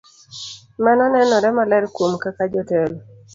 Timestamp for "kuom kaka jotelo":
1.95-2.97